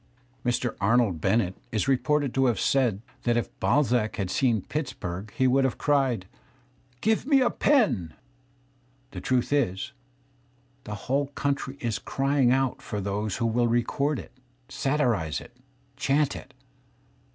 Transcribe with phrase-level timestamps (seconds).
[0.43, 0.75] Mr.
[0.81, 5.45] Arnold Bennett is reported to have said that if Balzac T had seen Pittsburgh, he
[5.45, 6.27] would have cried:"
[7.01, 8.15] Give me a pen!"
[9.11, 9.91] JThe truth is,
[10.85, 14.31] the whole country is crying out for ^ose who .^,/ I will record it,
[14.69, 15.55] satirize it,
[15.97, 16.55] chant it.